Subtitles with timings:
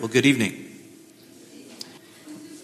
[0.00, 0.64] Well, good evening.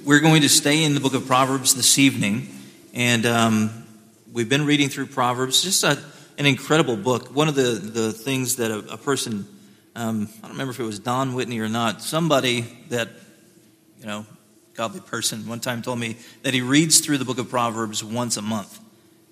[0.07, 2.49] We're going to stay in the book of Proverbs this evening,
[2.95, 3.87] and um,
[4.33, 5.63] we've been reading through Proverbs.
[5.63, 6.03] Just a,
[6.39, 7.35] an incredible book.
[7.37, 9.47] One of the, the things that a, a person,
[9.95, 13.11] um, I don't remember if it was Don Whitney or not, somebody that,
[14.01, 14.25] you know,
[14.73, 18.39] godly person, one time told me that he reads through the book of Proverbs once
[18.39, 18.81] a month.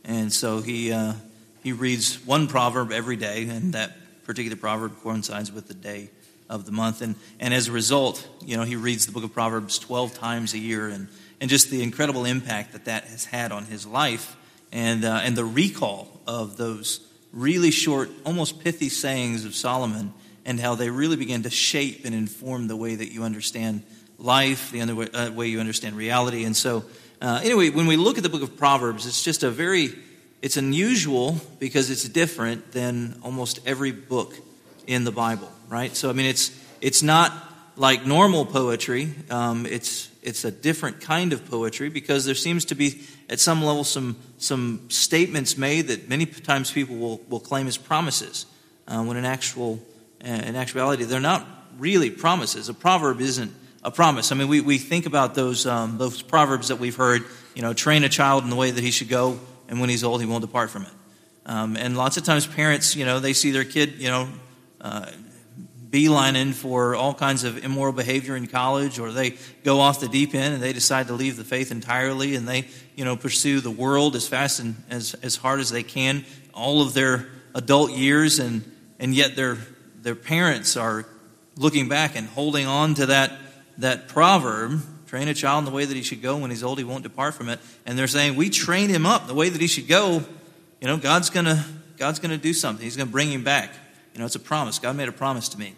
[0.04, 1.14] And so he, uh,
[1.62, 6.10] he reads one proverb every day, and that particular proverb coincides with the day
[6.48, 7.00] of the month.
[7.00, 10.54] And, and as a result, you know, he reads the book of Proverbs 12 times
[10.54, 11.08] a year and,
[11.40, 14.36] and just the incredible impact that that has had on his life
[14.72, 20.12] and, uh, and the recall of those really short, almost pithy sayings of Solomon
[20.44, 23.82] and how they really begin to shape and inform the way that you understand
[24.18, 26.44] life, the uh, way you understand reality.
[26.44, 26.84] And so,
[27.20, 29.90] uh, anyway, when we look at the book of Proverbs, it's just a very,
[30.42, 34.34] it's unusual because it's different than almost every book
[34.86, 35.96] in the Bible right?
[35.96, 37.32] So I mean, it's it's not
[37.76, 39.12] like normal poetry.
[39.30, 43.62] Um, it's it's a different kind of poetry because there seems to be at some
[43.62, 48.46] level some some statements made that many times people will, will claim as promises
[48.86, 49.80] uh, when in actual
[50.24, 51.46] uh, in actuality they're not
[51.78, 52.68] really promises.
[52.68, 54.32] A proverb isn't a promise.
[54.32, 57.24] I mean, we, we think about those um, those proverbs that we've heard.
[57.54, 60.02] You know, train a child in the way that he should go, and when he's
[60.02, 60.92] old, he won't depart from it.
[61.46, 64.28] Um, and lots of times, parents, you know, they see their kid, you know,
[64.84, 65.06] uh,
[65.88, 70.34] beelining for all kinds of immoral behavior in college, or they go off the deep
[70.34, 73.70] end and they decide to leave the faith entirely and they, you know, pursue the
[73.70, 78.38] world as fast and as, as hard as they can all of their adult years,
[78.38, 78.62] and,
[78.98, 79.56] and yet their,
[80.02, 81.06] their parents are
[81.56, 83.32] looking back and holding on to that,
[83.78, 86.36] that proverb train a child in the way that he should go.
[86.36, 87.60] When he's old he won't depart from it.
[87.86, 90.24] And they're saying we train him up the way that he should go.
[90.80, 91.64] You know god's gonna
[91.96, 92.82] god's gonna do something.
[92.82, 93.70] He's gonna bring him back
[94.14, 95.74] you know it's a promise god made a promise to me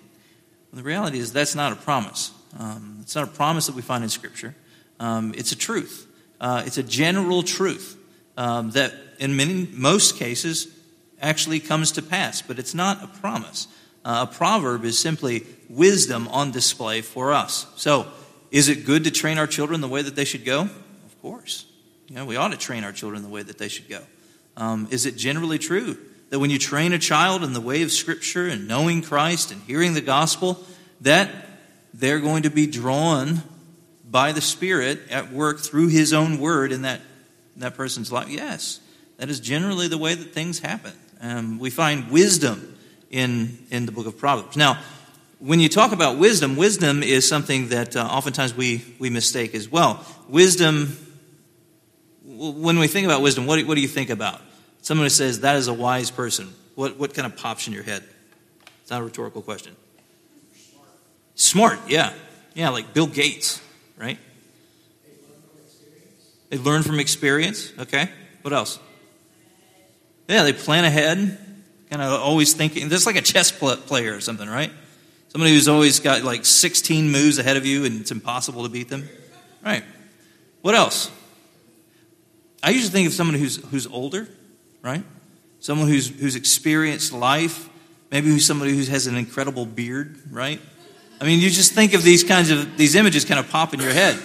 [0.77, 2.33] the reality is that's not a promise.
[2.59, 4.55] Um, it's not a promise that we find in Scripture.
[5.01, 6.07] Um, it's a truth.
[6.39, 7.99] Uh, it's a general truth
[8.37, 10.69] um, that, in many most cases,
[11.21, 13.69] actually comes to pass, but it's not a promise.
[14.05, 17.67] Uh, a proverb is simply wisdom on display for us.
[17.77, 18.07] So,
[18.51, 20.63] is it good to train our children the way that they should go?
[20.63, 21.65] Of course.
[22.09, 24.01] You know, we ought to train our children the way that they should go.
[24.59, 25.97] Um, is it generally true
[26.31, 29.63] that when you train a child in the way of Scripture and knowing Christ and
[29.63, 30.65] hearing the gospel,
[31.01, 31.31] that
[31.95, 33.43] they're going to be drawn
[34.09, 37.01] by the Spirit at work through His own word in that,
[37.55, 38.29] in that person's life?
[38.29, 38.81] Yes,
[39.19, 40.93] that is generally the way that things happen.
[41.21, 42.77] Um, we find wisdom
[43.11, 44.57] in, in the book of Proverbs.
[44.57, 44.81] Now,
[45.39, 49.69] when you talk about wisdom, wisdom is something that uh, oftentimes we, we mistake as
[49.69, 50.05] well.
[50.29, 50.97] Wisdom,
[52.25, 54.41] when we think about wisdom, what what do you think about?
[54.87, 57.83] Someone who says that is a wise person, what, what kind of pops in your
[57.83, 58.05] head?
[58.83, 59.75] It's not a rhetorical question.
[61.35, 61.81] Smart.
[61.89, 62.13] Yeah.
[62.55, 63.61] Yeah, like Bill Gates,
[63.99, 64.17] right?
[66.51, 67.73] They learn from experience.
[67.77, 68.09] Okay.
[68.43, 68.79] What else?
[70.29, 71.37] Yeah, they plan ahead,
[71.91, 72.89] kind of always thinking.
[72.89, 74.71] Just like a chess player or something, right?
[75.31, 78.89] Somebody who's always got like 16 moves ahead of you and it's impossible to beat
[78.89, 79.09] them.
[79.65, 79.83] Right.
[80.63, 81.11] What else?
[82.63, 84.29] I usually think of someone who's, who's older
[84.87, 85.03] right?
[85.59, 87.69] Someone who's, who's experienced life,
[88.11, 90.61] maybe who's somebody who has an incredible beard, right?
[91.21, 93.81] I mean, you just think of these kinds of, these images kind of pop in
[93.81, 94.17] your head.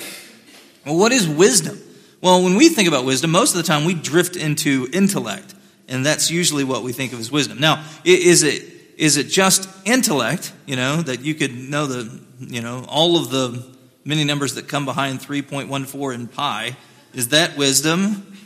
[0.85, 1.79] Well, what is wisdom?
[2.21, 5.55] Well, when we think about wisdom, most of the time we drift into intellect,
[5.87, 7.59] and that's usually what we think of as wisdom.
[7.59, 8.63] Now, is it,
[8.97, 13.31] is it just intellect, you know, that you could know the, you know, all of
[13.31, 13.65] the
[14.05, 16.77] many numbers that come behind 3.14 in pi?
[17.13, 18.37] Is that wisdom?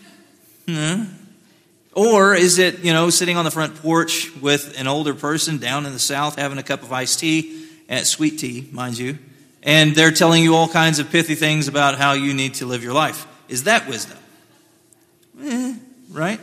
[1.95, 5.85] Or is it, you know, sitting on the front porch with an older person down
[5.85, 9.17] in the South having a cup of iced tea, at eh, sweet tea, mind you,
[9.63, 12.83] and they're telling you all kinds of pithy things about how you need to live
[12.83, 13.25] your life?
[13.47, 14.17] Is that wisdom?
[15.41, 15.75] Eh,
[16.11, 16.39] right?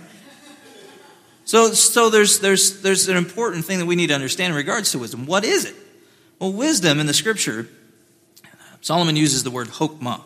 [1.45, 4.93] So, so there's, there's, there's an important thing that we need to understand in regards
[4.93, 5.27] to wisdom.
[5.27, 5.75] What is it?
[6.39, 7.69] Well, wisdom in the scripture,
[8.81, 10.23] Solomon uses the word hokmah.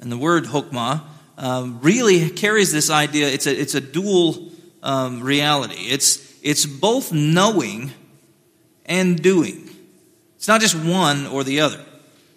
[0.00, 1.02] And the word hokmah
[1.36, 4.52] um, really carries this idea, it's a, it's a dual
[4.84, 5.86] um, reality.
[5.88, 7.90] It's, it's both knowing
[8.86, 9.68] and doing.
[10.36, 11.80] It's not just one or the other.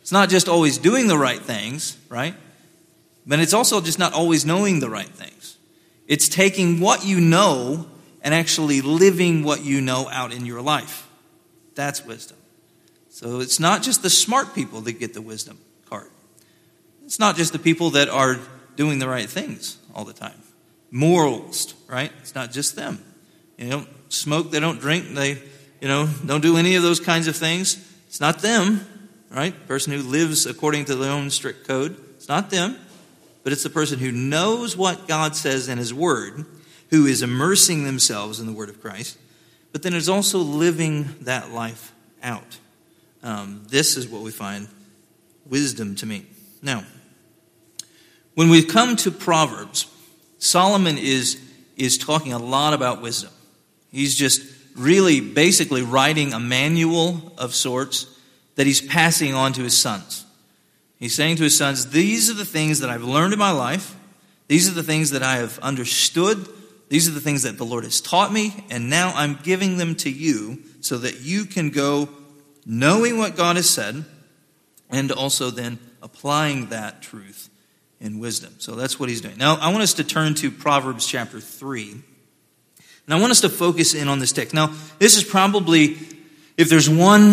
[0.01, 2.33] It's not just always doing the right things, right?
[3.27, 5.57] But it's also just not always knowing the right things.
[6.07, 7.85] It's taking what you know
[8.21, 11.09] and actually living what you know out in your life.
[11.75, 12.37] That's wisdom.
[13.09, 15.59] So it's not just the smart people that get the wisdom
[15.89, 16.09] card.
[17.05, 18.39] It's not just the people that are
[18.77, 20.41] doing the right things all the time
[20.91, 22.11] morals, right?
[22.21, 23.03] It's not just them.
[23.57, 25.41] They don't smoke, they don't drink, they,
[25.81, 27.83] you know, don't do any of those kinds of things.
[28.07, 28.85] It's not them.
[29.29, 29.53] right?
[29.67, 31.97] person who lives according to their own strict code.
[32.15, 32.77] It's not them,
[33.43, 36.45] but it's the person who knows what God says in His Word,
[36.89, 39.17] who is immersing themselves in the Word of Christ,
[39.71, 41.93] but then is also living that life
[42.23, 42.57] out.
[43.23, 44.67] Um, this is what we find
[45.45, 46.25] wisdom to me.
[46.61, 46.83] Now,
[48.35, 49.87] when we come to Proverbs,
[50.39, 51.41] Solomon is,
[51.75, 53.31] is talking a lot about wisdom.
[53.91, 54.41] He's just
[54.75, 58.05] really basically writing a manual of sorts
[58.55, 60.25] that he's passing on to his sons.
[60.99, 63.95] He's saying to his sons, These are the things that I've learned in my life.
[64.47, 66.47] These are the things that I have understood.
[66.89, 68.65] These are the things that the Lord has taught me.
[68.69, 72.09] And now I'm giving them to you so that you can go
[72.65, 74.05] knowing what God has said
[74.89, 77.49] and also then applying that truth
[77.99, 78.55] in wisdom.
[78.59, 79.37] So that's what he's doing.
[79.37, 81.91] Now, I want us to turn to Proverbs chapter 3.
[81.91, 84.53] And I want us to focus in on this text.
[84.53, 85.97] Now, this is probably,
[86.57, 87.31] if there's one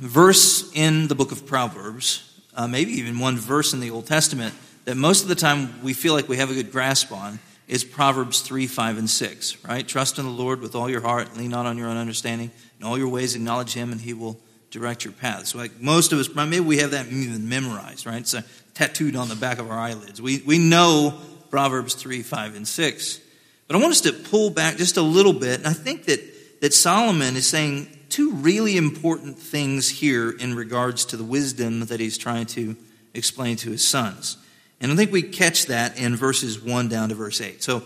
[0.00, 4.54] verse in the book of Proverbs, uh, maybe even one verse in the Old Testament,
[4.84, 7.84] that most of the time we feel like we have a good grasp on, is
[7.84, 9.86] Proverbs 3, 5, and 6, right?
[9.86, 12.50] Trust in the Lord with all your heart, lean not on your own understanding.
[12.80, 14.40] In all your ways, acknowledge Him, and He will
[14.70, 15.50] direct your paths.
[15.50, 18.20] So like most of us, maybe we have that even memorized, right?
[18.20, 18.42] It's uh,
[18.74, 20.20] tattooed on the back of our eyelids.
[20.20, 21.18] We, we know
[21.50, 23.20] Proverbs 3, 5, and 6.
[23.66, 25.58] But I want us to pull back just a little bit.
[25.58, 31.04] And I think that, that Solomon is saying two really important things here in regards
[31.06, 32.76] to the wisdom that he's trying to
[33.14, 34.38] explain to his sons.
[34.80, 37.62] And I think we catch that in verses 1 down to verse 8.
[37.62, 37.82] So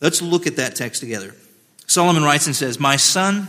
[0.00, 1.34] let's look at that text together.
[1.86, 3.48] Solomon writes and says, My son,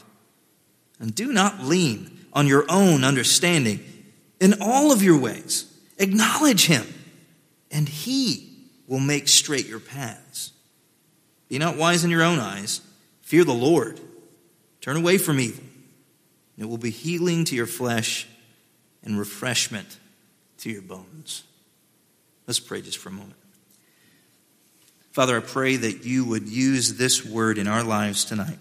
[1.01, 3.83] and do not lean on your own understanding.
[4.39, 5.65] In all of your ways,
[5.97, 6.85] acknowledge him,
[7.69, 8.49] and he
[8.87, 10.53] will make straight your paths.
[11.49, 12.81] Be not wise in your own eyes.
[13.21, 13.99] Fear the Lord.
[14.79, 15.63] Turn away from evil.
[16.57, 18.27] It will be healing to your flesh
[19.03, 19.97] and refreshment
[20.59, 21.43] to your bones.
[22.45, 23.35] Let's pray just for a moment.
[25.11, 28.59] Father, I pray that you would use this word in our lives tonight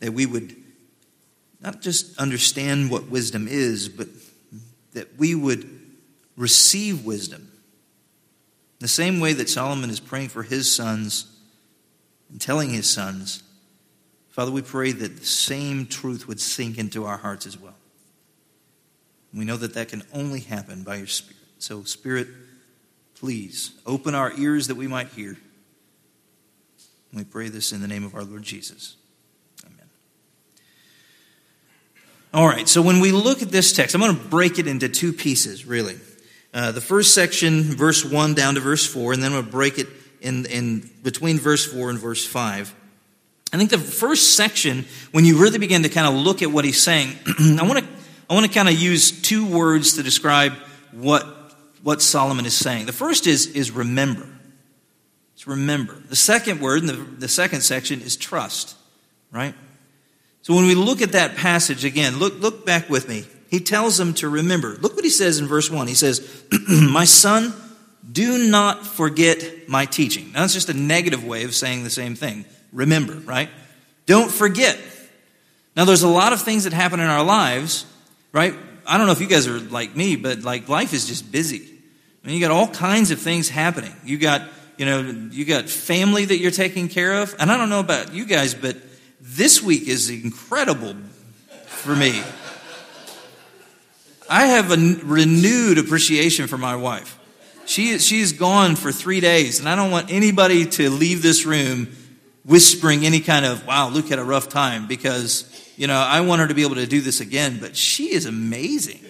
[0.00, 0.56] that we would
[1.60, 4.08] not just understand what wisdom is, but
[4.92, 5.68] that we would
[6.36, 7.50] receive wisdom.
[8.78, 11.26] The same way that Solomon is praying for his sons
[12.30, 13.42] and telling his sons,
[14.30, 17.74] Father, we pray that the same truth would sink into our hearts as well.
[19.34, 21.36] We know that that can only happen by your Spirit.
[21.58, 22.28] So, Spirit,
[23.16, 25.36] please open our ears that we might hear.
[27.12, 28.96] We pray this in the name of our Lord Jesus.
[32.32, 34.88] All right, so when we look at this text, I'm going to break it into
[34.88, 35.98] two pieces, really.
[36.54, 39.50] Uh, the first section, verse 1 down to verse 4, and then I'm going to
[39.50, 39.88] break it
[40.20, 42.74] in, in between verse 4 and verse 5.
[43.52, 46.64] I think the first section, when you really begin to kind of look at what
[46.64, 47.16] he's saying,
[47.58, 47.84] I want to
[48.28, 50.52] I want to kind of use two words to describe
[50.92, 51.26] what
[51.82, 52.86] what Solomon is saying.
[52.86, 54.28] The first is is remember.
[55.34, 56.00] It's remember.
[56.08, 58.76] The second word in the, the second section is trust,
[59.32, 59.54] right?
[60.42, 63.24] So when we look at that passage again, look, look back with me.
[63.50, 64.76] He tells them to remember.
[64.80, 65.86] Look what he says in verse 1.
[65.86, 67.52] He says, My son,
[68.10, 70.32] do not forget my teaching.
[70.32, 72.44] Now, that's just a negative way of saying the same thing.
[72.72, 73.50] Remember, right?
[74.06, 74.78] Don't forget.
[75.76, 77.86] Now, there's a lot of things that happen in our lives,
[78.32, 78.54] right?
[78.86, 81.68] I don't know if you guys are like me, but like life is just busy.
[82.22, 83.94] I mean, you got all kinds of things happening.
[84.04, 84.42] You got,
[84.76, 87.34] you know, you got family that you're taking care of.
[87.38, 88.76] And I don't know about you guys, but
[89.20, 90.94] this week is incredible
[91.66, 92.22] for me.
[94.28, 97.18] I have a renewed appreciation for my wife.
[97.66, 101.88] She, she's gone for three days, and I don't want anybody to leave this room
[102.44, 106.40] whispering any kind of, wow, Luke had a rough time, because, you know, I want
[106.40, 109.00] her to be able to do this again, but she is amazing.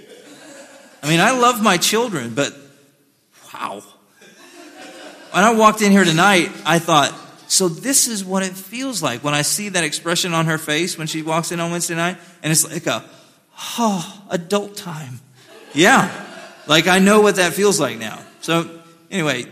[1.03, 2.55] I mean, I love my children, but
[3.55, 3.83] wow.
[5.31, 7.15] When I walked in here tonight, I thought,
[7.51, 10.97] so this is what it feels like when I see that expression on her face
[10.97, 13.05] when she walks in on Wednesday night, and it's like a,
[13.79, 15.21] oh, adult time.
[15.75, 16.11] Yeah,
[16.67, 18.19] like I know what that feels like now.
[18.41, 18.81] So
[19.11, 19.47] anyway,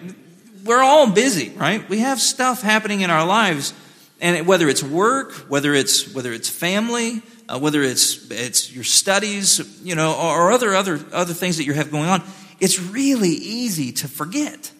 [0.65, 1.89] we're all busy, right?
[1.89, 3.75] We have stuff happening in our lives,
[4.21, 9.81] and whether it's work, whether it's whether it's family, uh, whether it's, it's your studies,
[9.83, 12.23] you know, or other, other, other things that you have going on,
[12.61, 14.71] it's really easy to forget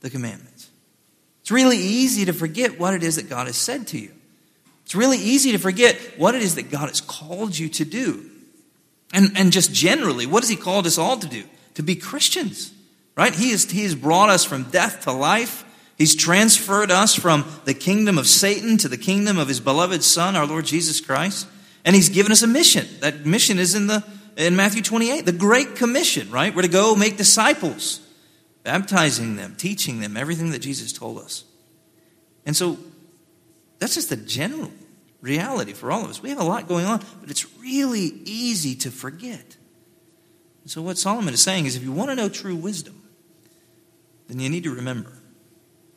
[0.00, 0.51] the commandments.
[1.52, 4.10] Really easy to forget what it is that God has said to you.
[4.86, 8.30] It's really easy to forget what it is that God has called you to do.
[9.12, 11.44] And, and just generally, what has He called us all to do?
[11.74, 12.72] To be Christians,
[13.16, 13.34] right?
[13.34, 15.64] He, is, he has brought us from death to life.
[15.98, 20.36] He's transferred us from the kingdom of Satan to the kingdom of His beloved Son,
[20.36, 21.46] our Lord Jesus Christ.
[21.84, 22.86] And He's given us a mission.
[23.00, 24.02] That mission is in, the,
[24.38, 26.54] in Matthew 28, the Great Commission, right?
[26.54, 28.01] We're to go make disciples,
[28.62, 31.44] baptizing them, teaching them everything that Jesus told us.
[32.46, 32.78] And so
[33.78, 34.70] that's just the general
[35.20, 36.22] reality for all of us.
[36.22, 39.56] We have a lot going on, but it's really easy to forget.
[40.62, 43.02] And so, what Solomon is saying is if you want to know true wisdom,
[44.28, 45.12] then you need to remember.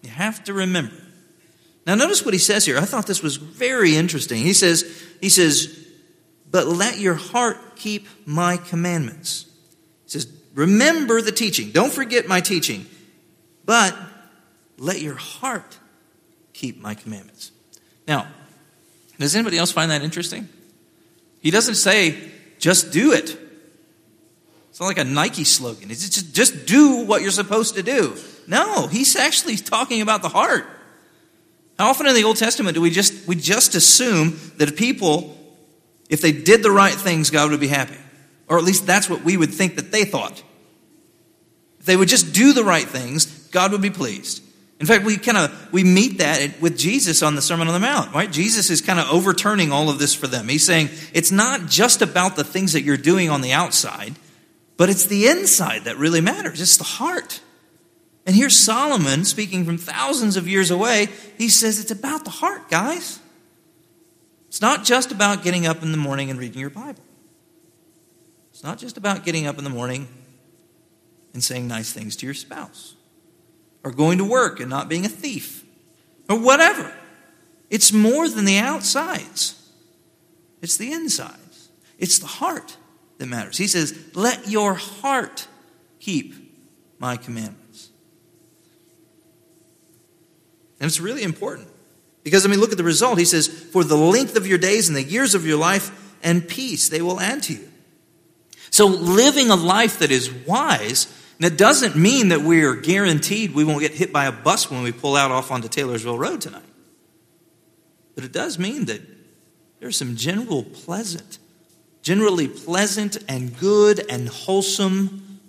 [0.02, 0.96] You have to remember.
[1.86, 2.78] Now, notice what he says here.
[2.78, 4.42] I thought this was very interesting.
[4.42, 5.86] He says, he says,
[6.50, 9.46] but let your heart keep my commandments.
[10.06, 10.26] He says,
[10.56, 11.70] remember the teaching.
[11.70, 12.88] Don't forget my teaching,
[13.66, 13.96] but
[14.78, 15.78] let your heart
[16.54, 17.52] keep my commandments.
[18.08, 18.28] Now,
[19.20, 20.50] does anybody else find that interesting?
[21.42, 22.18] He doesn't say,
[22.58, 23.38] just do it.
[24.70, 25.92] It's not like a Nike slogan.
[25.92, 28.18] It's just, just do what you're supposed to do.
[28.48, 30.66] No, he's actually talking about the heart.
[31.78, 35.38] How often in the Old Testament do we just, we just assume that people,
[36.10, 37.98] if they did the right things, God would be happy?
[38.48, 40.44] Or at least that's what we would think that they thought.
[41.80, 44.42] If they would just do the right things, God would be pleased.
[44.80, 47.80] In fact, we kind of we meet that with Jesus on the Sermon on the
[47.80, 48.30] Mount, right?
[48.30, 50.50] Jesus is kind of overturning all of this for them.
[50.50, 54.16] He's saying it's not just about the things that you're doing on the outside,
[54.76, 56.60] but it's the inside that really matters.
[56.60, 57.40] It's the heart.
[58.26, 61.08] And here's Solomon speaking from thousands of years away.
[61.38, 63.20] He says it's about the heart, guys.
[64.48, 67.05] It's not just about getting up in the morning and reading your Bible.
[68.56, 70.08] It's not just about getting up in the morning
[71.34, 72.96] and saying nice things to your spouse
[73.84, 75.66] or going to work and not being a thief
[76.30, 76.96] or whatever.
[77.70, 79.62] It's more than the outsides,
[80.62, 81.68] it's the insides,
[82.00, 82.78] it's the heart
[83.18, 83.58] that matters.
[83.58, 85.50] He says, Let your heart
[86.00, 86.34] keep
[86.98, 87.90] my commandments.
[90.80, 91.68] And it's really important
[92.24, 93.20] because, I mean, look at the result.
[93.20, 96.48] He says, For the length of your days and the years of your life and
[96.48, 97.72] peace they will add to you.
[98.76, 101.08] So, living a life that is wise
[101.40, 104.84] that doesn't mean that we are guaranteed we won't get hit by a bus when
[104.84, 106.62] we pull out off onto Taylorsville Road tonight.
[108.16, 109.00] But it does mean that
[109.80, 111.40] there's some general pleasant,
[112.02, 115.40] generally pleasant and good and wholesome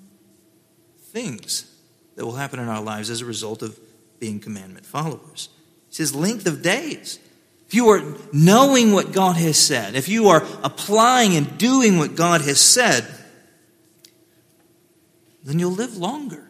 [1.06, 1.68] things
[2.14, 3.76] that will happen in our lives as a result of
[4.21, 5.49] being commandment followers.
[5.90, 7.18] Says, length of days.
[7.66, 12.14] If you are knowing what God has said, if you are applying and doing what
[12.14, 13.06] God has said,
[15.42, 16.49] then you'll live longer.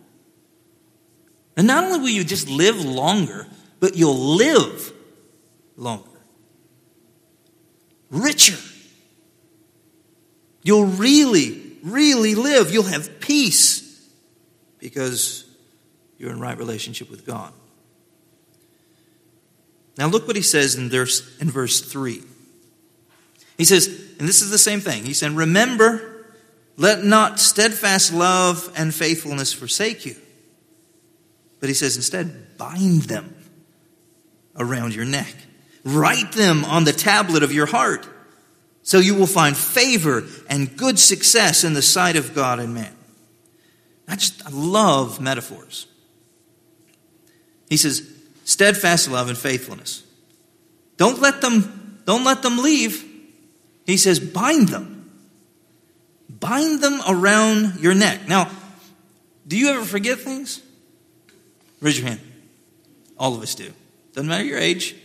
[1.57, 3.47] And not only will you just live longer,
[3.81, 4.93] but you'll live
[5.77, 6.09] longer.
[8.11, 8.59] Richer.
[10.63, 12.73] You'll really, really live.
[12.73, 14.07] You'll have peace
[14.79, 15.45] because
[16.19, 17.53] you're in right relationship with God.
[19.97, 22.23] Now look what he says in verse, in verse 3.
[23.57, 23.87] He says,
[24.19, 25.05] and this is the same thing.
[25.05, 26.17] He said, Remember
[26.77, 30.17] let not steadfast love and faithfulness forsake you.
[31.59, 33.35] But he says instead, bind them
[34.57, 35.35] around your neck.
[35.85, 38.07] Write them on the tablet of your heart,
[38.83, 42.95] so you will find favor and good success in the sight of God and man.
[44.09, 45.87] I just I love metaphors.
[47.69, 48.09] He says,
[48.47, 50.03] steadfast love and faithfulness.
[50.97, 53.05] Don't let them, don't let them leave.
[53.85, 54.97] He says, bind them
[56.41, 58.29] bind them around your neck.
[58.29, 58.51] Now,
[59.47, 60.63] do you ever forget things?
[61.81, 62.21] Raise your hand.
[63.19, 63.73] All of us do.
[64.13, 64.97] Doesn't matter your age.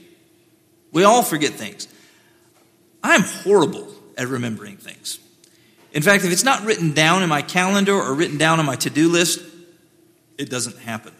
[0.91, 1.87] We all forget things.
[3.03, 5.19] I'm horrible at remembering things.
[5.93, 8.75] In fact, if it's not written down in my calendar or written down on my
[8.77, 9.41] to do list,
[10.37, 11.13] it doesn't happen.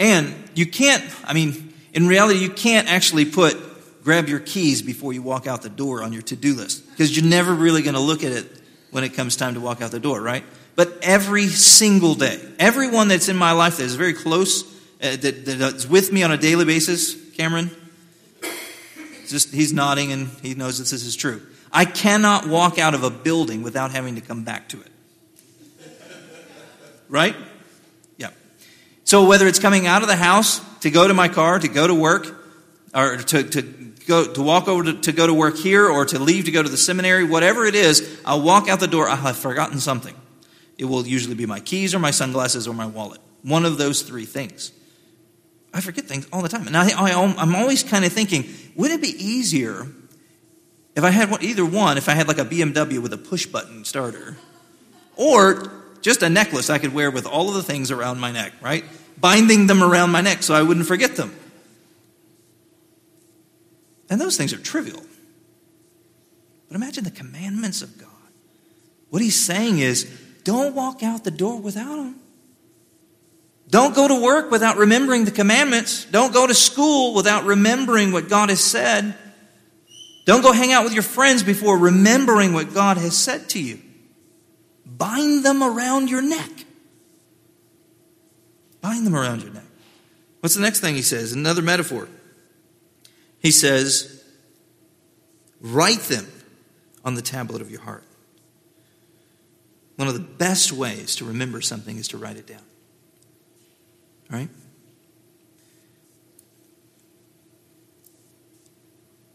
[0.00, 3.56] And you can't, I mean, in reality, you can't actually put
[4.02, 7.14] grab your keys before you walk out the door on your to do list because
[7.14, 8.46] you're never really going to look at it
[8.90, 10.42] when it comes time to walk out the door, right?
[10.74, 14.64] But every single day, everyone that's in my life that is very close,
[15.02, 17.70] uh, that, that's with me on a daily basis, Cameron,
[19.28, 21.42] just he's nodding and he knows that this is true.
[21.70, 24.86] I cannot walk out of a building without having to come back to it.
[27.08, 27.36] Right?
[29.04, 31.86] So whether it's coming out of the house to go to my car, to go
[31.86, 32.36] to work,
[32.94, 33.62] or to, to
[34.06, 36.62] go to walk over to, to go to work here or to leave to go
[36.62, 39.08] to the seminary, whatever it is, I'll walk out the door.
[39.08, 40.14] I have forgotten something.
[40.78, 43.20] It will usually be my keys or my sunglasses or my wallet.
[43.42, 44.72] One of those three things.
[45.72, 46.66] I forget things all the time.
[46.66, 49.86] And I, I'm always kind of thinking, would it be easier
[50.96, 53.46] if I had one, either one, if I had like a BMW with a push
[53.46, 54.36] button starter,
[55.16, 58.52] or just a necklace I could wear with all of the things around my neck,
[58.60, 58.84] right?
[59.18, 61.34] Binding them around my neck so I wouldn't forget them.
[64.08, 65.02] And those things are trivial.
[66.68, 68.08] But imagine the commandments of God.
[69.10, 70.04] What he's saying is
[70.44, 72.16] don't walk out the door without them.
[73.68, 76.04] Don't go to work without remembering the commandments.
[76.06, 79.14] Don't go to school without remembering what God has said.
[80.26, 83.80] Don't go hang out with your friends before remembering what God has said to you.
[84.96, 86.50] Bind them around your neck.
[88.80, 89.64] Bind them around your neck.
[90.40, 91.32] What's the next thing he says?
[91.32, 92.08] Another metaphor.
[93.38, 94.24] He says,
[95.60, 96.26] Write them
[97.04, 98.04] on the tablet of your heart.
[99.96, 102.62] One of the best ways to remember something is to write it down.
[104.32, 104.48] All right?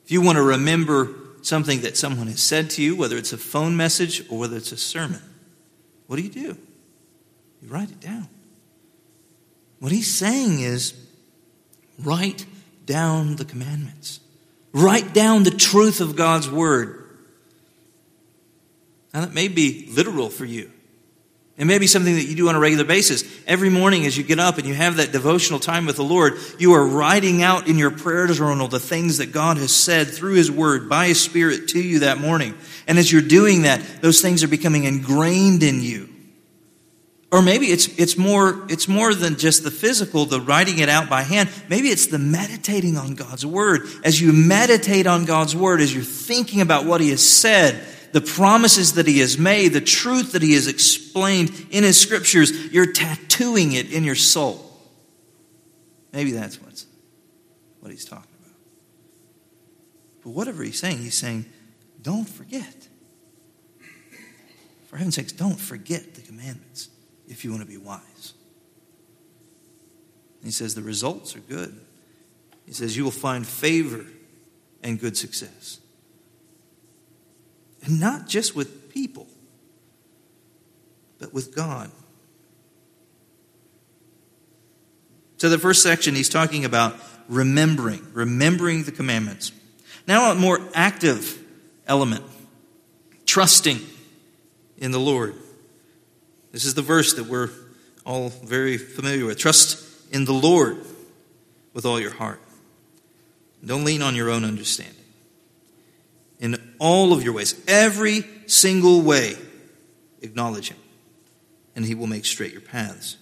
[0.05, 3.37] If you want to remember something that someone has said to you, whether it's a
[3.37, 5.21] phone message or whether it's a sermon,
[6.07, 6.57] what do you do?
[7.61, 8.27] You write it down.
[9.79, 10.93] What he's saying is
[11.99, 12.45] write
[12.85, 14.19] down the commandments,
[14.73, 17.01] write down the truth of God's word.
[19.13, 20.71] Now, that may be literal for you.
[21.57, 23.23] It may be something that you do on a regular basis.
[23.47, 26.33] Every morning as you get up and you have that devotional time with the Lord,
[26.59, 30.33] you are writing out in your prayer journal the things that God has said through
[30.33, 32.55] His Word, by His Spirit to you that morning.
[32.87, 36.09] And as you're doing that, those things are becoming ingrained in you.
[37.31, 41.09] Or maybe it's, it's, more, it's more than just the physical, the writing it out
[41.09, 41.49] by hand.
[41.69, 43.87] Maybe it's the meditating on God's Word.
[44.03, 47.81] As you meditate on God's Word, as you're thinking about what He has said,
[48.15, 52.71] the promises that he has made, the truth that he has explained in his scriptures,
[52.71, 54.71] you're tattooing it in your soul.
[56.13, 56.85] Maybe that's what's,
[57.81, 58.55] what he's talking about.
[60.23, 61.43] But whatever he's saying, he's saying,
[62.01, 62.87] don't forget.
[64.87, 66.87] For heaven's sakes, don't forget the commandments
[67.27, 68.33] if you want to be wise.
[70.41, 71.77] he says the results are good.
[72.65, 74.05] He says you will find favor
[74.81, 75.81] and good success.
[77.85, 79.27] And not just with people,
[81.19, 81.91] but with God.
[85.37, 86.95] So, the first section, he's talking about
[87.27, 89.51] remembering, remembering the commandments.
[90.07, 91.43] Now, a more active
[91.87, 92.23] element
[93.25, 93.79] trusting
[94.77, 95.35] in the Lord.
[96.51, 97.49] This is the verse that we're
[98.05, 99.37] all very familiar with.
[99.37, 100.77] Trust in the Lord
[101.73, 102.39] with all your heart.
[103.63, 105.04] Don't lean on your own understanding
[106.39, 109.35] in all of your ways, every single way,
[110.21, 110.77] acknowledge him,
[111.75, 113.17] and he will make straight your paths.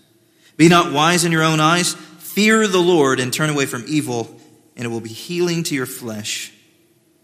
[0.57, 1.93] Be not wise in your own eyes.
[1.93, 4.39] Fear the Lord and turn away from evil,
[4.75, 6.51] and it will be healing to your flesh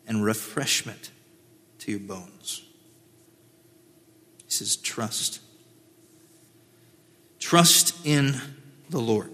[0.08, 1.12] and refreshment
[1.80, 2.63] to your bones.
[4.45, 5.41] He says, Trust.
[7.39, 8.39] Trust in
[8.89, 9.32] the Lord.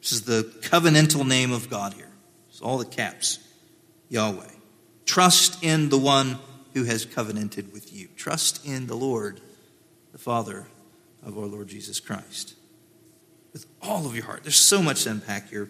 [0.00, 2.10] This is the covenantal name of God here.
[2.48, 3.38] It's all the caps
[4.08, 4.59] Yahweh.
[5.10, 6.38] Trust in the one
[6.72, 8.06] who has covenanted with you.
[8.14, 9.40] Trust in the Lord,
[10.12, 10.68] the Father
[11.26, 12.54] of our Lord Jesus Christ.
[13.52, 14.44] With all of your heart.
[14.44, 15.68] There's so much to unpack here.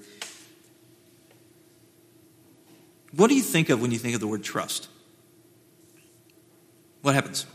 [3.17, 4.89] What do you think of when you think of the word trust?
[7.01, 7.47] What happens?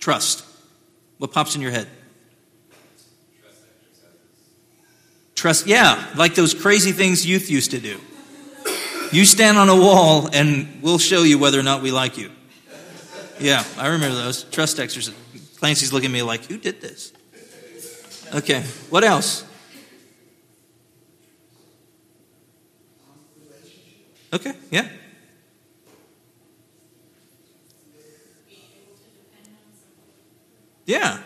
[0.00, 0.44] Trust.
[1.18, 1.86] What pops in your head?
[5.36, 8.00] Trust, yeah, like those crazy things youth used to do.
[9.14, 12.32] You stand on a wall and we'll show you whether or not we like you.
[13.38, 14.42] Yeah, I remember those.
[14.42, 15.14] Trust exercise.
[15.58, 17.12] Clancy's looking at me like, who did this?
[18.34, 19.44] Okay, what else?
[24.32, 24.88] Okay, yeah.
[30.86, 31.18] Yeah.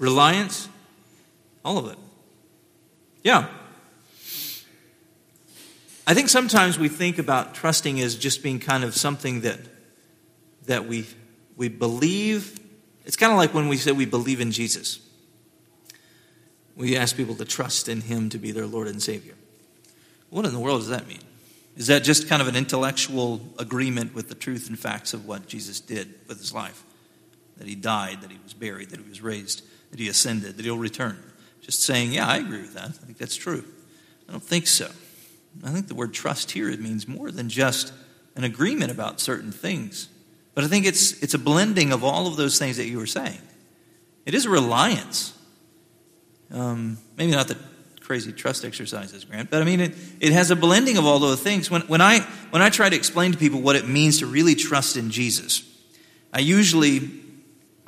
[0.00, 0.68] Reliance,
[1.64, 1.98] all of it.
[3.22, 3.46] Yeah.
[6.10, 9.60] I think sometimes we think about trusting as just being kind of something that
[10.66, 11.06] that we
[11.56, 12.58] we believe.
[13.04, 14.98] It's kind of like when we say we believe in Jesus.
[16.74, 19.34] We ask people to trust in him to be their Lord and Savior.
[20.30, 21.22] What in the world does that mean?
[21.76, 25.46] Is that just kind of an intellectual agreement with the truth and facts of what
[25.46, 26.82] Jesus did with his life?
[27.58, 30.64] That he died, that he was buried, that he was raised, that he ascended, that
[30.64, 31.22] he'll return.
[31.62, 32.88] Just saying, yeah, I agree with that.
[32.88, 33.64] I think that's true.
[34.28, 34.90] I don't think so.
[35.64, 37.92] I think the word trust here it means more than just
[38.36, 40.08] an agreement about certain things.
[40.54, 43.06] But I think it's, it's a blending of all of those things that you were
[43.06, 43.40] saying.
[44.26, 45.36] It is a reliance.
[46.50, 47.56] Um, maybe not the
[48.00, 51.40] crazy trust exercises, Grant, but I mean, it, it has a blending of all those
[51.40, 51.70] things.
[51.70, 54.56] When, when, I, when I try to explain to people what it means to really
[54.56, 55.62] trust in Jesus,
[56.32, 57.08] I usually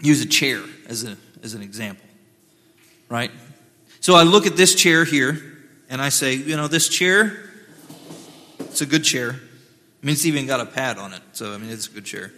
[0.01, 2.07] use a chair as, a, as an example,
[3.09, 3.33] right?
[4.01, 5.41] So I look at this chair here
[5.89, 7.51] and I say, you know, this chair,
[8.73, 9.31] it's a good chair.
[9.31, 12.05] I mean, it's even got a pad on it, so I mean, it's a good
[12.05, 12.33] chair.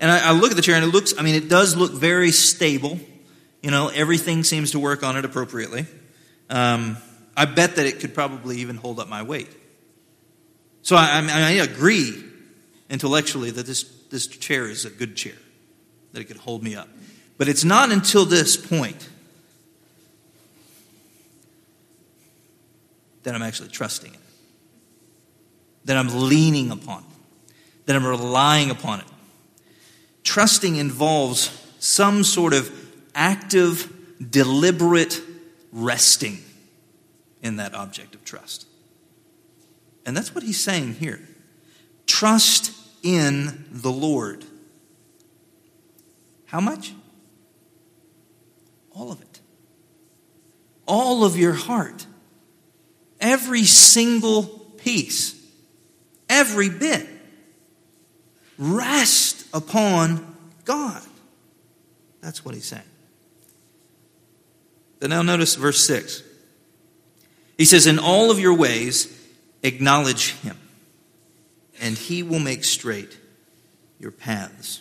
[0.00, 1.92] And I, I look at the chair and it looks, I mean, it does look
[1.92, 2.98] very stable.
[3.62, 5.86] You know, everything seems to work on it appropriately.
[6.48, 6.96] Um,
[7.36, 9.48] I bet that it could probably even hold up my weight.
[10.82, 12.24] So I, I, mean, I agree
[12.88, 15.36] intellectually that this, this chair is a good chair,
[16.12, 16.88] that it could hold me up.
[17.36, 19.08] But it's not until this point
[23.24, 24.20] that I'm actually trusting it,
[25.84, 27.04] that I'm leaning upon
[27.88, 29.06] that I'm relying upon it.
[30.22, 32.70] Trusting involves some sort of
[33.14, 33.90] active,
[34.30, 35.22] deliberate
[35.72, 36.36] resting
[37.40, 38.66] in that object of trust.
[40.04, 41.18] And that's what he's saying here.
[42.06, 44.44] Trust in the Lord.
[46.44, 46.92] How much?
[48.94, 49.40] All of it.
[50.86, 52.04] All of your heart.
[53.18, 55.37] Every single piece.
[56.28, 57.06] Every bit.
[58.58, 61.02] Rest upon God.
[62.20, 62.82] That's what he's saying.
[65.00, 66.22] But now notice verse 6.
[67.56, 69.14] He says, In all of your ways,
[69.62, 70.58] acknowledge him,
[71.80, 73.16] and he will make straight
[73.98, 74.80] your paths.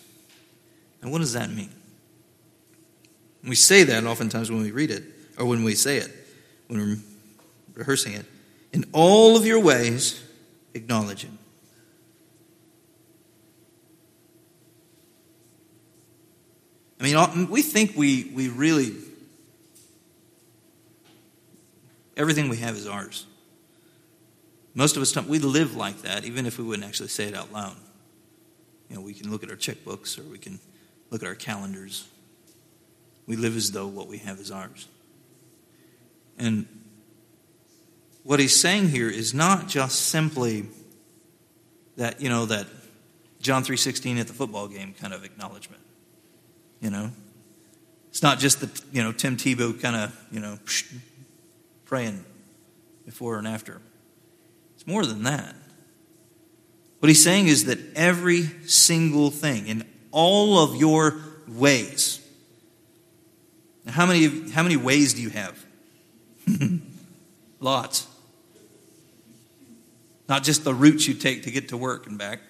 [1.02, 1.72] And what does that mean?
[3.44, 5.04] We say that oftentimes when we read it,
[5.38, 6.12] or when we say it,
[6.68, 6.98] when we're
[7.76, 8.26] rehearsing it.
[8.74, 10.22] In all of your ways,
[10.78, 11.38] acknowledge him.
[17.00, 18.96] I mean, we think we, we really,
[22.16, 23.26] everything we have is ours.
[24.74, 27.52] Most of us, we live like that, even if we wouldn't actually say it out
[27.52, 27.76] loud.
[28.90, 30.60] You know, we can look at our checkbooks or we can
[31.10, 32.08] look at our calendars.
[33.26, 34.88] We live as though what we have is ours.
[36.38, 36.68] And
[38.28, 40.66] what he's saying here is not just simply
[41.96, 42.68] that, you know, that
[43.42, 45.82] John 3:16 at the football game kind of acknowledgement.
[46.82, 47.12] You know,
[48.10, 50.60] it's not just the you know Tim Tebow kind of you know
[51.86, 52.26] praying
[53.06, 53.82] before and after.
[54.76, 55.56] It's more than that.
[57.00, 62.20] What he's saying is that every single thing in all of your ways.
[63.86, 65.66] Now, how many how many ways do you have?
[67.62, 68.08] Lots.
[70.28, 72.42] Not just the routes you take to get to work and back,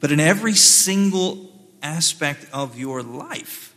[0.00, 1.50] but in every single
[1.82, 3.74] aspect of your life.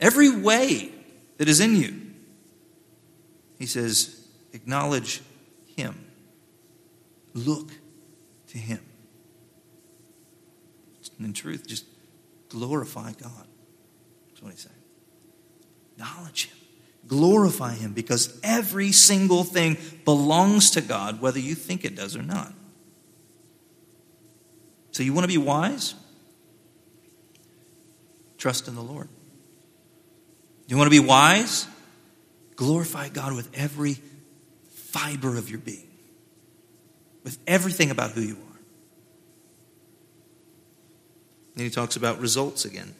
[0.00, 0.92] Every way
[1.38, 2.00] that is in you.
[3.58, 5.22] He says, acknowledge
[5.76, 6.04] Him.
[7.32, 7.70] Look
[8.48, 8.80] to Him.
[11.18, 11.86] And In truth, just
[12.48, 13.46] glorify God.
[14.28, 14.74] That's what He's saying.
[15.92, 16.63] Acknowledge Him.
[17.06, 22.22] Glorify Him because every single thing belongs to God, whether you think it does or
[22.22, 22.52] not.
[24.92, 25.94] So, you want to be wise?
[28.38, 29.08] Trust in the Lord.
[30.66, 31.66] You want to be wise?
[32.56, 33.98] Glorify God with every
[34.70, 35.88] fiber of your being,
[37.24, 38.60] with everything about who you are.
[41.56, 42.94] Then he talks about results again.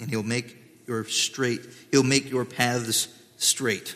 [0.00, 3.94] And he'll make your straight, he'll make your paths straight.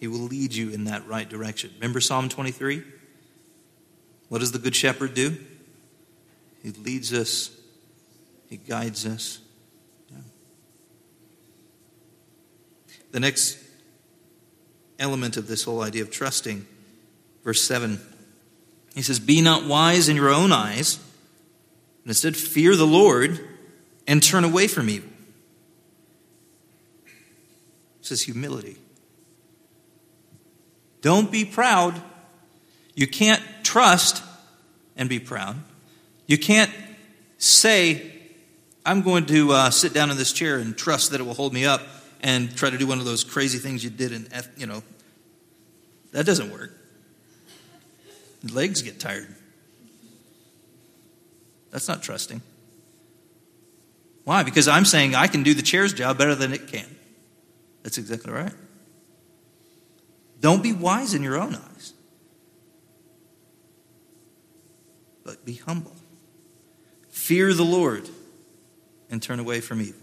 [0.00, 1.70] He will lead you in that right direction.
[1.76, 2.82] Remember Psalm 23?
[4.28, 5.36] What does the Good Shepherd do?
[6.62, 7.50] He leads us,
[8.48, 9.40] He guides us.
[10.10, 10.18] Yeah.
[13.12, 13.58] The next
[14.98, 16.66] element of this whole idea of trusting,
[17.44, 18.00] verse 7,
[18.94, 20.98] he says, Be not wise in your own eyes,
[22.02, 23.40] but instead fear the Lord
[24.06, 25.10] and turn away from evil.
[28.00, 28.76] This is humility.
[31.00, 32.00] Don't be proud.
[32.94, 34.22] You can't trust
[34.96, 35.56] and be proud.
[36.26, 36.70] You can't
[37.38, 38.12] say,
[38.86, 41.52] I'm going to uh, sit down in this chair and trust that it will hold
[41.52, 41.82] me up
[42.20, 44.82] and try to do one of those crazy things you did in, you know,
[46.12, 46.72] that doesn't work.
[48.52, 49.34] Legs get tired.
[51.70, 52.40] That's not trusting.
[54.24, 54.42] Why?
[54.42, 56.86] Because I'm saying I can do the chair's job better than it can.
[57.82, 58.52] That's exactly right.
[60.40, 61.92] Don't be wise in your own eyes,
[65.24, 65.94] but be humble.
[67.10, 68.08] Fear the Lord
[69.10, 70.00] and turn away from evil.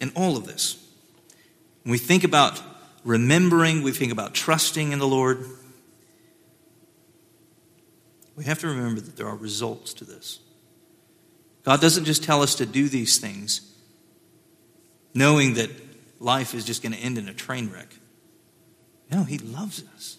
[0.00, 0.84] And all of this,
[1.84, 2.60] when we think about
[3.04, 5.46] remembering, we think about trusting in the Lord,
[8.36, 10.40] we have to remember that there are results to this.
[11.64, 13.72] God doesn't just tell us to do these things
[15.14, 15.70] knowing that
[16.20, 17.94] life is just going to end in a train wreck.
[19.10, 20.18] No, He loves us.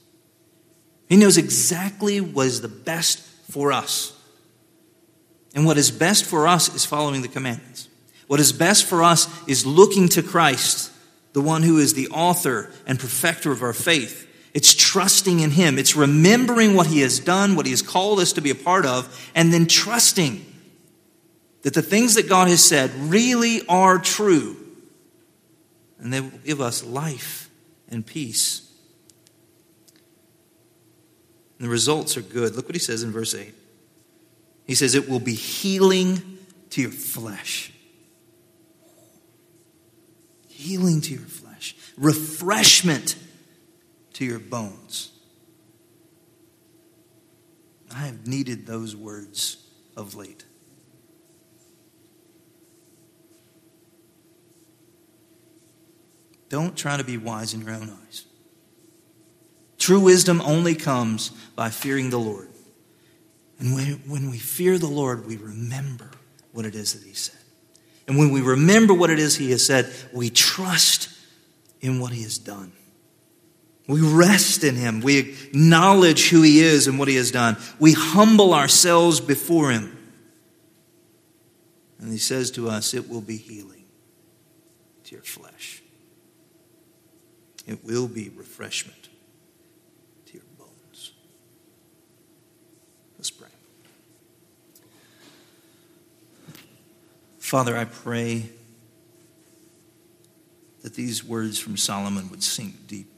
[1.09, 4.17] He knows exactly what is the best for us.
[5.55, 7.87] And what is best for us is following the commandments.
[8.27, 10.91] What is best for us is looking to Christ,
[11.33, 14.27] the one who is the author and perfecter of our faith.
[14.53, 15.79] It's trusting in Him.
[15.79, 18.85] It's remembering what He has done, what He has called us to be a part
[18.85, 20.45] of, and then trusting
[21.63, 24.57] that the things that God has said really are true.
[25.97, 27.49] And they will give us life
[27.89, 28.69] and peace.
[31.57, 32.55] And the results are good.
[32.55, 33.53] Look what he says in verse 8.
[34.65, 36.37] He says, It will be healing
[36.71, 37.71] to your flesh.
[40.49, 41.75] Healing to your flesh.
[41.97, 43.15] Refreshment
[44.13, 45.11] to your bones.
[47.93, 49.57] I have needed those words
[49.95, 50.45] of late.
[56.49, 58.25] Don't try to be wise in your own eyes.
[59.77, 62.47] True wisdom only comes by fearing the Lord.
[63.59, 66.11] And when, when we fear the Lord, we remember
[66.51, 67.39] what it is that He said.
[68.07, 71.09] And when we remember what it is He has said, we trust
[71.81, 72.71] in what He has done.
[73.87, 75.01] We rest in Him.
[75.01, 77.57] We acknowledge who He is and what He has done.
[77.79, 79.97] We humble ourselves before Him.
[81.99, 83.83] And He says to us, It will be healing
[85.05, 85.81] to your flesh,
[87.67, 89.09] it will be refreshment
[90.27, 91.11] to your bones.
[93.17, 93.49] Let's pray.
[97.39, 98.49] Father, I pray
[100.83, 103.12] that these words from Solomon would sink deep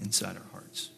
[0.00, 0.90] inside our hearts.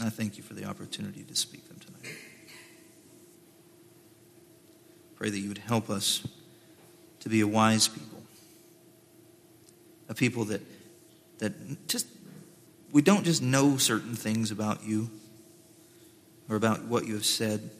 [0.00, 2.16] I thank you for the opportunity to speak them tonight.
[5.16, 6.26] Pray that you would help us
[7.20, 8.22] to be a wise people,
[10.08, 10.60] a people that,
[11.38, 12.06] that just
[12.92, 15.08] we don't just know certain things about you
[16.48, 17.70] or about what you have said,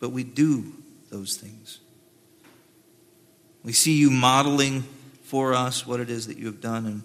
[0.00, 0.72] but we do
[1.10, 1.80] those things.
[3.68, 4.82] We see you modeling
[5.24, 7.02] for us what it is that you have done, and,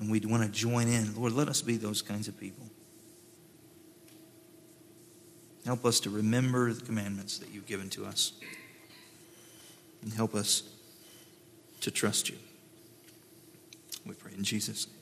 [0.00, 1.14] and we want to join in.
[1.14, 2.66] Lord, let us be those kinds of people.
[5.64, 8.32] Help us to remember the commandments that you've given to us,
[10.02, 10.64] and help us
[11.82, 12.36] to trust you.
[14.04, 15.01] We pray in Jesus' name.